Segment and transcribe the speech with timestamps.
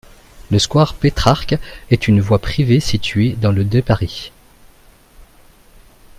[0.49, 1.53] Le square Pétrarque
[1.91, 4.31] est une voie privée située dans le de Paris.